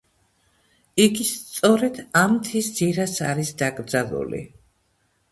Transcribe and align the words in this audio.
იგი 1.01 1.25
სწორედ 1.31 1.99
ამ 2.21 2.33
მთის 2.37 2.69
ძირას 2.79 3.13
არის 3.33 3.51
დაკრძალული. 3.63 4.41